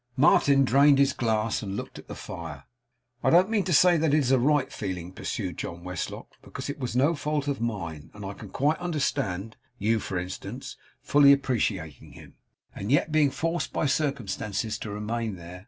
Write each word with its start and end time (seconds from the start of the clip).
Martin 0.17 0.65
drained 0.65 0.97
his 0.97 1.13
glass, 1.13 1.61
and 1.61 1.75
looked 1.77 1.99
at 1.99 2.07
the 2.07 2.15
fire. 2.15 2.63
'I 3.23 3.29
don't 3.29 3.51
mean 3.51 3.63
to 3.65 3.71
say 3.71 3.97
that 3.97 4.15
is 4.15 4.31
a 4.31 4.39
right 4.39 4.73
feeling,' 4.73 5.11
pursued 5.11 5.59
John 5.59 5.83
Westlock 5.83 6.27
'because 6.41 6.71
it 6.71 6.79
was 6.79 6.95
no 6.95 7.13
fault 7.13 7.47
of 7.47 7.61
mine; 7.61 8.09
and 8.15 8.25
I 8.25 8.33
can 8.33 8.49
quite 8.49 8.79
understand 8.79 9.57
you 9.77 9.99
for 9.99 10.17
instance, 10.17 10.75
fully 11.03 11.31
appreciating 11.31 12.13
him, 12.13 12.33
and 12.73 12.91
yet 12.91 13.11
being 13.11 13.29
forced 13.29 13.71
by 13.71 13.85
circumstances 13.85 14.79
to 14.79 14.89
remain 14.89 15.35
there. 15.35 15.59